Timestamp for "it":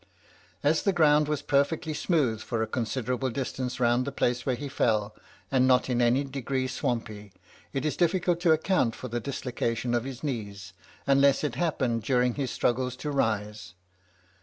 7.71-7.85, 11.43-11.53